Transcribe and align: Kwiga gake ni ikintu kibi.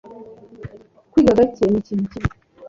Kwiga 1.11 1.33
gake 1.39 1.63
ni 1.67 1.77
ikintu 1.81 2.05
kibi. 2.11 2.29